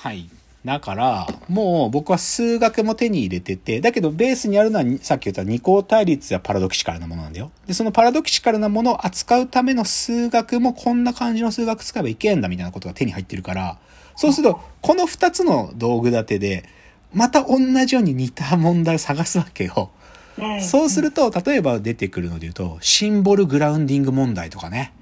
[0.00, 0.30] はい。
[0.64, 7.50] だから、もう僕は数学も手に入れてて、だけどベースにあるのはさっき言った二項対立やパラドキシカルなものなんだよ。
[7.66, 13.76] で、そのパラドキシカルなものを扱うための数学もこんな感じの数学使えばいけんだみたいなことが手に入ってるから、
[14.16, 16.64] そうすると、この二つの道具立てで、
[17.12, 19.90] また同じように似た問題を探すわけよ。
[20.38, 24.94] うんそうすると、例えば出てくるので言うと、シンボルグラウンディング問題とかね。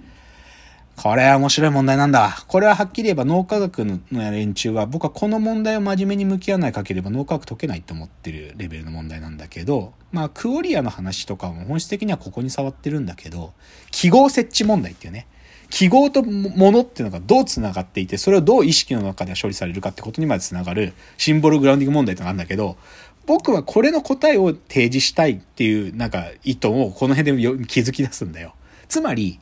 [1.01, 2.45] これは面白い問題なんだ。
[2.49, 13.53] これははっきり言えば脳科学の連中は、僕はこの問題を真面目に向き合わないかければ脳科学解けないと思ってるレベルの問題なんだけど、まあ、クオリアの話とかも本質的にはここに触ってるんだけど、
[13.92, 15.29] 記号設置問題っていうね。
[15.70, 22.77] 記号とものっていうのがどう繋がっていて、それをどう意識の中で処理されるかってことにまで繋がるシンボルグラウンディング問題ってのがあるんだけど、
[23.25, 28.55] 僕はこれの答えを提示したいっていうなんか意図をこの辺で気づき出すんだよ。
[28.89, 29.39] つまり、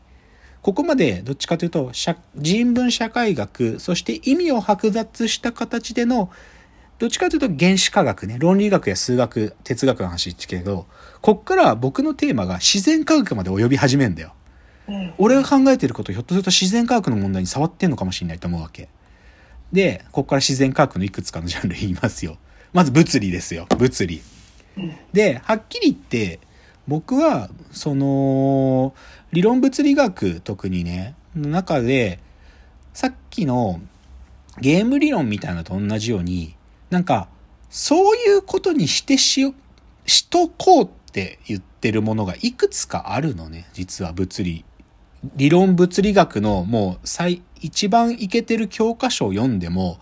[0.63, 6.31] ここまでどっちかというと、社人文社会学、そして意味を剥奪した形での、
[6.99, 10.87] どっちかというと原子科学ね、論理学や数学、哲学の話ってけど、
[11.21, 14.33] こっから僕のテーマが自然科学まで及び始めんだよ。
[14.89, 18.89] うん俺が考えてることひょっとすると自然科学の問題に触ってんのかもしれないと思うわけ。
[19.73, 22.39] で、ここから自然科学のいくつかのジャンル言いますよ。
[22.73, 23.67] まず物理ですよ。
[23.77, 24.23] 物理。
[25.13, 26.41] で、はっきり言って、
[26.87, 28.95] 僕は、その、
[29.37, 32.21] 理論物理学特にね、の中で、
[32.95, 33.83] さっきの
[34.63, 36.57] ゲーム理論みたいなのと同じように、
[36.89, 37.29] なんか、
[37.69, 39.53] そういうことにしてしよ、
[40.07, 44.65] しとこうって言ってるものがいくつかあるのね、実は物理。
[45.35, 50.01] 理論物理学のもう最、一番イケてる教科書を読んでも、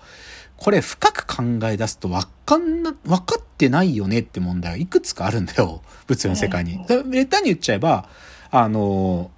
[0.58, 5.82] これ深く考え出すとわかんな、分かってないよねって問題がいくつかあるんだよ。
[6.06, 6.86] 物理の世界に。
[6.86, 8.08] だめったに言っちゃえば、
[8.56, 9.32] あの、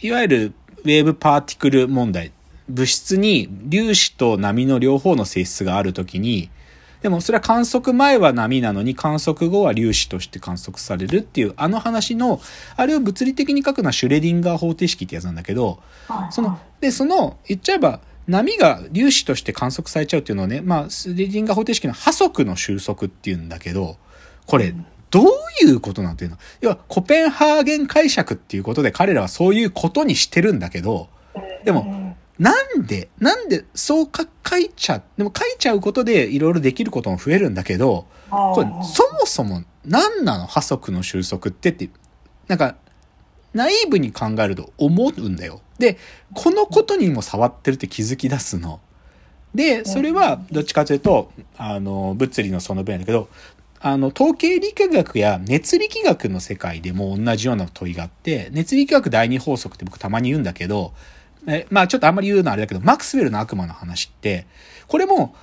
[0.00, 0.52] いわゆる
[0.84, 2.32] ウェーブパーティクル問題。
[2.66, 6.48] 物質に粒子と波の両方の性質があるときに、
[7.02, 12.40] でもそれは観測前は波なのに観測後は粒子として観測されるっていうあの話の、
[12.74, 23.98] あれを物理的に書くのはシュレディンガー方程式ってやつなんだけど、はいその、で、その、言っちゃえば、波が粒子として観測されちゃうっていうのをね、まあ、スレディンガー方程式の波速の収束っていうんだけど、
[24.46, 24.74] これ、
[25.14, 25.26] どう
[25.64, 26.38] いうことなんていうの？
[26.60, 31.08] 要は、コペンハーゲン解釈っていうことで彼らはそういうことにしてるんだけど、
[31.64, 40.46] でも、なんで、なんで、そうか書いちゃう、でも書いちゃうことでいろいろできることも増えるんだけど、これ、そもそも何なの？
[40.46, 41.88] 波速の収束ってって、
[42.48, 42.74] なんか、
[43.52, 45.60] ナイーブに考えると思うんだよ。
[45.78, 45.96] で、
[46.34, 48.80] このことにも触ってるって気づき出すの。
[49.54, 53.28] で、それはどっちかというと、あの、物理のその分野だけど、
[53.86, 60.94] あの、統計力学や熱力学の世界でも同じような問いがあって、熱力学第二法則って僕たまに言うんだけど、
[61.46, 64.46] えまあちょっとあんまり言うのはあれだけど、マクスウェルの悪魔の話って、
[64.88, 65.36] これも、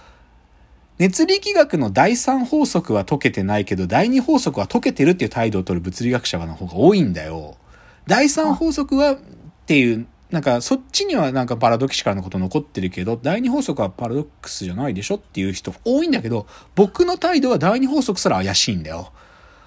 [0.97, 7.57] 熱力学の第三法則は解けてないけど、第二法則は解けてるっていう態度を取る物理学者の方が多いんだよ。
[8.07, 9.17] 第三法則はっ
[9.67, 19.11] ていう、なんかそっちにはなんかパラドキシカルなこと残ってるけど、第二法則はパラドックスじゃないでしょっていう人多いんだけど、僕の態度は第二法則すら怪しいんだよ。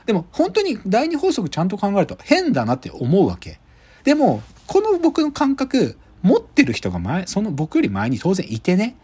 [0.07, 3.61] でも本当に第二法則ちゃんと考えると変だなって思うわけ。
[4.05, 8.97] でも、この僕の感覚、持ってる人が前、その僕より前に当然いてね。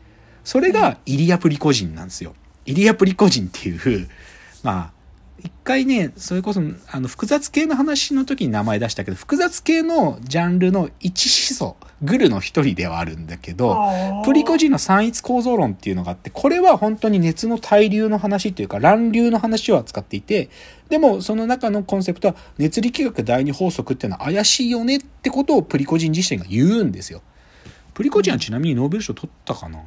[0.45, 2.35] それがイリア・プリコジンなんですよ。
[2.65, 4.09] イリア・プリコジンっていう、
[4.63, 5.00] まあ、
[5.43, 13.77] 一回ね、それこそ、あの、複雑系の話の時に名前出したけど、複雑系のジャンルの一思想、グルの一人ではあるんだけど、
[14.25, 20.51] プリコジンの三一構造論っていうのがあって、これは本当に熱の対流の話っていうか、乱流の話を扱っていて、
[20.89, 27.23] でもその中のコンセプトは、熱力学第二法則っていうのは怪しいよねってことをプリコジン自身が言うんですよ。
[27.95, 29.81] プリコジンはちなみにノーベル賞取ったかな？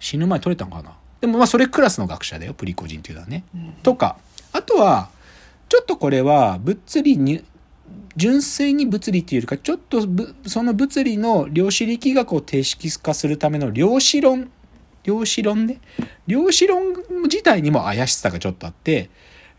[0.00, 0.96] 死ぬ前取れたのかな？
[1.20, 3.44] でもまあそれクラスの学者だよ、プリコジンっていうのはね。
[3.82, 4.33] とか、あ
[4.64, 5.10] とは、
[5.68, 7.44] ちょっとこれは物理に、
[8.16, 10.06] 純粋に物理っていうよりか、ちょっと
[10.46, 14.50] その物理の量子力学を定式化するための量子論、
[15.02, 15.80] 量子論ね？
[16.26, 16.94] 量子論
[17.24, 19.10] 自体にも怪しさがちょっとあって、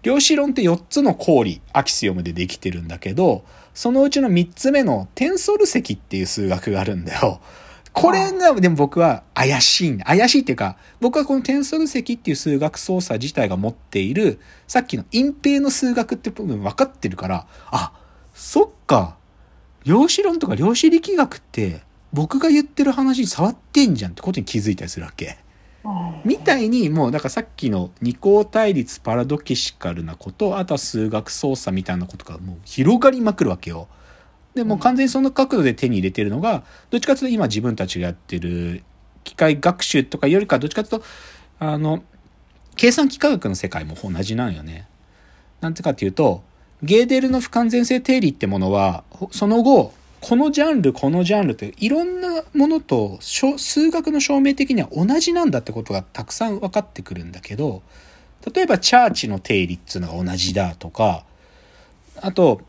[0.04, 3.44] 量子論って4つの公理、アキシオムでできてるんだけど、
[3.74, 7.42] そのうちの3つ目のテンソル積っていう数学があるんだよ。
[7.96, 9.98] これが、でも僕は怪しい。
[10.00, 17.94] 怪しいっていうか、僕はこのテンソル積っていう数学操作自体が持っている、さっきの隠蔽の数学って部分分かってるから、あ、
[18.34, 19.16] そっか。
[19.86, 25.38] 量子論とか量子力学って、僕が言ってる話に触ってんじゃんってことに気づいたりするわけ。
[26.26, 33.88] みたいに、もう、だからさっきの二項対立パラドキシカルなこと、あとは数学操作みたいなことがもう広がりまくるわけよ。
[34.56, 38.84] で、もう完全にその角度で手に入れてるのが、どっちかというと今自分たちがやってる
[39.24, 41.06] 機械学習とかよりかどっちかというと、
[41.60, 42.04] あの、
[42.76, 44.88] 計算機科学の世界も同じなんよね。
[45.62, 46.44] なんてかっていうと、
[46.82, 57.84] ゲーデルの不完全性定理ってものは、その後、このジャンル、このジャンルっていろんなものと数学の証明的には同じなんだってことがたくさん分かってくるんだけど、
[58.54, 61.26] 例えばチャーチの定理っていうのが同じだとか、
[62.22, 62.62] あと、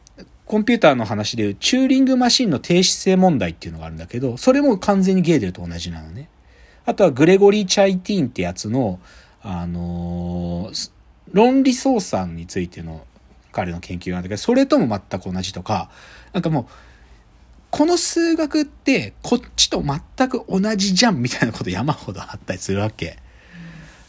[0.47, 6.29] コンピューターの話でいうチューリングマシンの低質性問題っていうのがあるんだけど、それも完全にゲーデルと同じなのね。
[6.85, 9.01] あとはグレゴリー・チャイティーンってやつの、
[9.43, 10.91] あのー、
[11.33, 13.05] 論理操作についての
[13.51, 15.91] 彼の研究なんだけど、それとも全く同じとか、
[16.33, 16.65] なんかもう、
[17.71, 23.19] この数学ってこっちと全く同じじゃんみたいなこと山ほどあったりするわけ。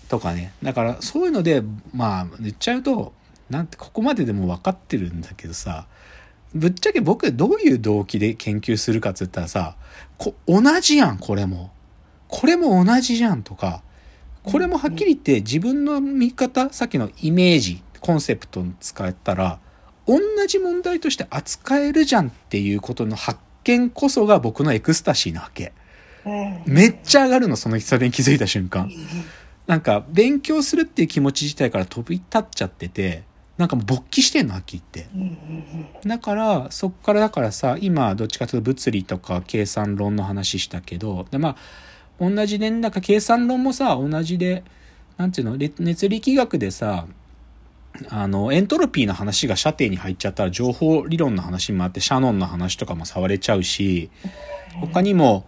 [0.07, 0.53] とかね。
[0.61, 1.63] だからそういうので、
[1.93, 3.13] まあ言っちゃうと、
[3.49, 5.87] なんてここまででも分かってるんだけどさ、
[6.53, 9.75] ぶっちゃけ僕どういう動機で研究するかっつったらさ、
[10.17, 11.71] こ同じやん、これも。
[12.27, 13.83] これも同じじゃんとか、
[14.43, 19.59] これもはっきり言って自分の見方、さっきのイメージ、コンセプトに使ったら、
[20.07, 25.73] 同じ問題として扱えるじゃんっていうことの発見こそが僕のエクスタシーなわけ。
[26.65, 28.89] めっちゃ上がるの、そのそれに気づいた瞬間。
[29.65, 33.23] なんか、勉強するっていう気持ち自体から飛び立っちゃってて、
[33.57, 36.07] なんかもう勃起してんの、はっきり言って。
[36.07, 41.55] だから、そっからだからさ、今、どっちかというと物理とか計算論の話したけど、で、まあ、
[42.19, 44.63] 同じで、なんか計算論もさ、同じで、
[45.17, 47.07] なんていうの、熱力学でさ、
[48.09, 54.11] あの、エントロピーの話が射程に入っちゃったら情報理論の話もあって、シャノンの話とかも触れちゃうし、
[54.79, 55.45] 他にも、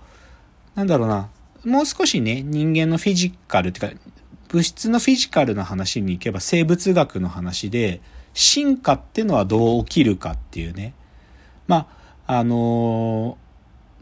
[0.73, 1.29] なんだろうな、
[1.65, 4.01] もう少しね、人間のフィジカルっていうか、
[4.49, 8.01] 物質のフィジカルの話に行けば生物学の話で、
[8.33, 10.93] 進化ってのはどう起きるかっていうね。
[11.67, 11.87] ま
[12.25, 13.37] あ、あの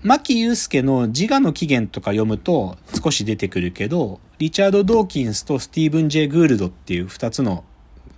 [0.03, 7.65] ー、牧祐介の自我の起源とか読むと少し出てくるけど、リチャード・ドーキンスとスティーブン・ジェ・グールドっていう二つの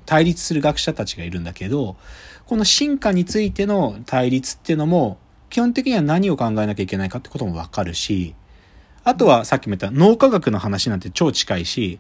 [0.06, 1.96] 対立する学者たちがいるんだけど、
[2.46, 5.18] この進化についての対立っていうのも、
[5.50, 8.36] 基本的には何を考えなきゃいけないかってこともわかるし、
[9.04, 12.00] あとはさっきも言った脳科学の話なんて超近いし、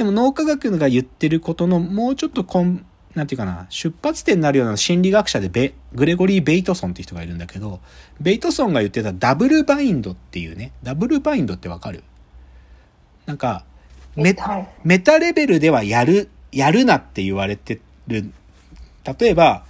[0.00, 7.80] でも脳科学が言ってることのもうちょっとこん、なんていうかな、出発点になるような心理学者でベ、グレゴリー・ベイトソンって人がいるんだけど、
[8.18, 12.02] ベイトソンが言ってたダブルバインドっていうね、ダブルバインドってわかる？
[13.26, 13.66] なんか、
[14.16, 14.34] メ
[14.84, 18.32] メタレベルではやるやるなって言われてる。
[19.04, 19.66] 例えば、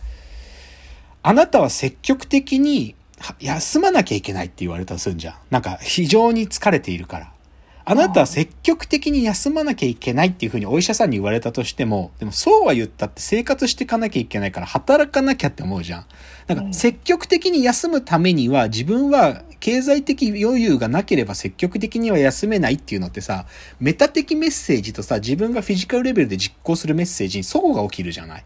[1.24, 2.94] あなたは積極的に
[3.40, 5.34] 休まなきゃいけないって言われたりするんじゃん。
[5.50, 7.32] なんか非常に疲れているから。
[7.84, 16.06] あなたは積極的に休まなきゃいけないっていうふうにお医者さんに言われたとしても、でもそうは言ったって生活していかなきゃいけないから働かなきゃって思うじゃん。
[16.46, 23.46] なんか積極的に休むためには自分は経済的余裕がなければ積極的には休めないっていうのってさ、
[23.78, 28.44] メタ的メッセージとさ、自分がフィジカルレベルで実行するメッセージに齟齬が起きるじゃない。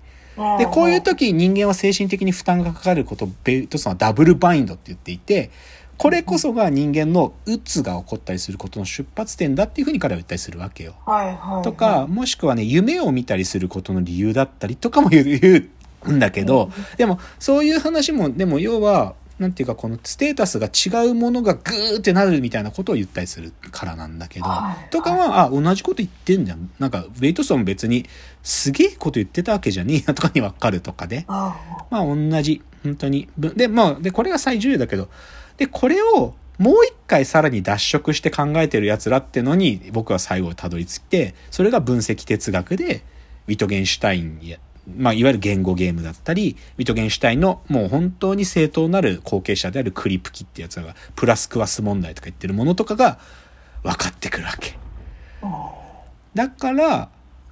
[0.59, 5.51] で、こういう時人間は精神的に負担がかかることをベイトさんはダブルバインドって言っていて、
[5.97, 10.95] これこそが人間の鬱が起こったりすることの出発点だっていうふうに彼は言ったりするわけよ。
[11.07, 15.69] はいはいはい、とか、もしくはね、夢を見たりすることの理由だったりとかも言
[16.05, 24.47] うんだけど、でも、そういう話も、でも要は、なんていうかこのステータスが違うものがグーってなるみたいなことを言ったりするからなんだけど、
[24.91, 26.71] とかは、あ、同じこと言ってんじゃん。
[26.79, 28.07] なんか、ベイトソン別に
[28.43, 31.57] すげえこと言ってたわけじゃねえなとかにわかるとかで、ま
[31.91, 33.29] あ同じ、本当に。
[33.37, 35.09] で、まあ、で、これが最重要だけど、
[35.57, 43.03] で、これをもう一回さらに脱色して考えてる奴らってのに僕は最後たどり着いて、それが分析哲学で、
[43.47, 44.59] ウィトゲンシュタインや、
[44.97, 53.19] まあ、いわゆる言語ゲームだったり、ウィトゲンシュタインのもう本当に正当なる後継者であるクリプキってやつが、プラスクワス問題とか言ってるものとかが
[53.83, 54.77] 分かってくるわけ。
[56.35, 57.09] だから、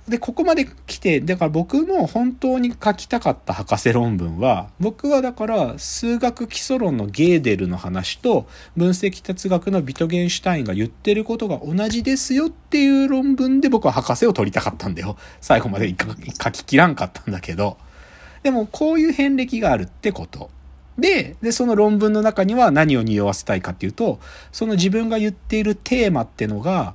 [0.09, 15.17] で、ここまで来て、だから僕も本当に書きたかった博士論文は、僕はだから数学基礎論のゲーデルの話と分析哲学のビトゲンシュタインが言ってることが同じですよっていう論文で僕は博士を取りたかったんだよ。
[15.41, 17.77] 最後まで書ききらんかったんだけど。
[18.43, 20.51] でもこういう遍歴があるってこと。
[20.99, 24.19] で、で、その論文の中には何を匂わせたいかっていうと、
[24.51, 26.95] その自分が言っているテーマってのが、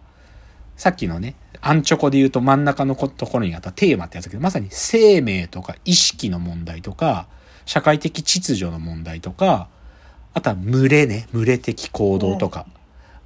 [0.76, 1.36] さっきのね、
[1.68, 7.28] アンチョコで言うと真ん中のところにあったテーマってやつだけど、まさに生命とか意識の問題とか、
[7.66, 9.68] 社会的秩序の問題とか、
[10.34, 12.66] あとは群れね、群れ的行動とか、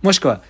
[0.01, 0.41] もしくは、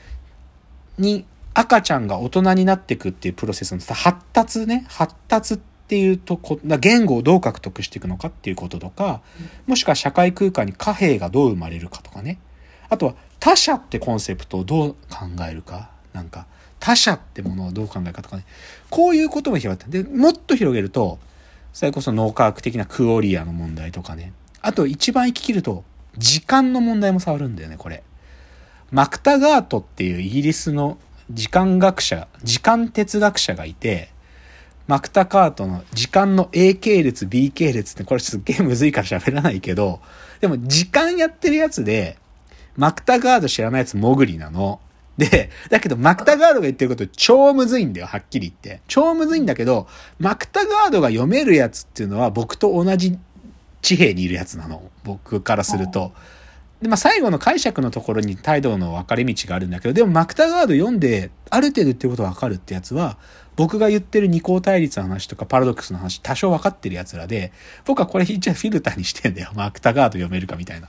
[0.97, 9.19] に、赤ちゃんが大人になっていくっていうプロセスの発達ね、発達っていうとこ、言語をどう獲得していくのかっていうこととか、
[9.67, 12.39] もしくは社会空間に貨幣がどう生まれるかとかね。
[12.87, 15.89] あとは他者ってコンセプトをどう考えるか。
[16.13, 16.45] なんか、
[16.81, 18.43] 他者ってものをどう考えるかとかね。
[18.89, 20.03] こういうことも広がって。
[20.03, 21.19] で、もっと広げると、
[21.71, 24.33] それこそ脳科学的なクオリアの問題とかね。
[24.61, 25.85] あと一番行き切ると、
[26.17, 28.03] 時間の問題も触るんだよね、これ。
[28.91, 30.97] マクタガートっていうイギリスの
[31.29, 34.09] 時間学者、時間哲学者がいて、
[34.87, 40.01] マクタカートの時間の A 系列、B 系列ってこれすっげえむずいから喋らないけど、
[40.41, 42.17] でも時間やってるやつで、
[42.75, 44.81] マクタガード知らないやつモグリなの。
[45.17, 48.81] で、だけどマクタガードが言ってること超むずいんだよ、はっきり言って。
[48.87, 49.87] 超むずいんだけど、
[50.19, 53.17] マクタガードが読めるやつっていうのは僕と同じ
[53.81, 54.83] 地平にいるやつなの。
[55.03, 56.13] 僕からすると。
[56.81, 63.17] で、まあ、最後の解釈のところに態度の分かれ道があるんだけど、でもマクタガード読んで、ある程度言ってること分かるってやつは、
[63.55, 67.51] 僕が言ってる二項対立の話とかパラドックスの話多少分かってる奴らで、
[67.85, 69.51] 僕はこれ一応フィルターにしてんだよ。
[69.55, 70.87] マクタガート読めるかみたいな。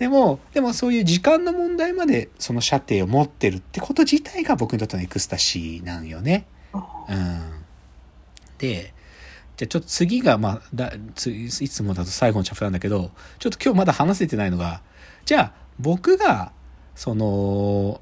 [0.00, 6.46] でも、でもそういう時間の問題までその射程を持ってるってこと自体が僕にとってのエクスタシーなんよね。
[6.74, 6.78] う
[7.14, 7.64] ん。
[8.56, 8.94] で、
[9.58, 10.98] じゃあちょっと次が、まあ、だい
[11.68, 14.80] つもだと最後のチャプターなんだけど、ちょっと今日まだ話せてないのが、
[15.26, 16.52] じゃあ僕が、
[16.96, 18.00] その、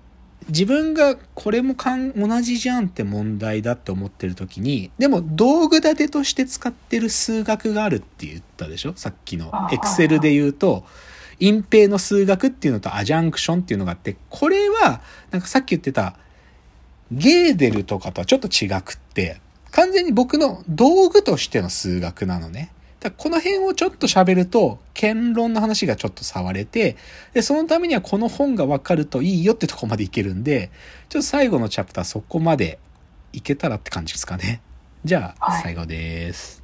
[0.49, 8.93] 自分がこれもかん同じじゃんって問題だって思ってる時に、でも道具立てとして使ってる数学があるって言ったでしょ？
[8.95, 9.51] さっきの。
[9.73, 10.85] エクセルで言うと、
[11.41, 16.17] 隠蔽の数学っていうのとアジャンクションっていうのがあって、これは、なんかさっき言ってた、
[17.11, 19.41] ゲーデルとかとはちょっと違くって、
[19.71, 22.73] 完全に僕の道具としての数学なのね。
[23.01, 26.97] だこの辺をちょっと喋ると、言論の話がちょっと触れて、
[27.33, 30.71] で、そのためにはこの本がわかるといいよってとこまでいけるんで、
[31.09, 32.79] ちょっと最後のチャプターそこまで
[33.33, 34.61] いけたらって感じですかね。
[35.05, 36.58] じゃあ、最後です。